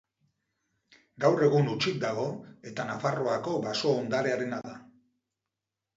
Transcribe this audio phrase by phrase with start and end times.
[1.25, 2.25] Gaur egun hutsik dago
[2.71, 4.79] eta Nafarroako Baso-Ondarearena da.